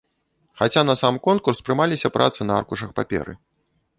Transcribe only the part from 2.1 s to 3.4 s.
працы на аркушах паперы.